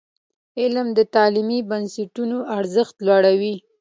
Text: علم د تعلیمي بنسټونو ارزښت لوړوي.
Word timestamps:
علم 0.61 0.87
د 0.97 0.99
تعلیمي 1.15 1.59
بنسټونو 1.69 2.37
ارزښت 2.57 2.95
لوړوي. 3.07 3.55